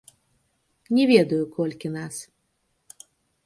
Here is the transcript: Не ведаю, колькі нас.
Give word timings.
Не 0.97 1.05
ведаю, 1.11 1.43
колькі 1.59 1.87
нас. 1.99 2.15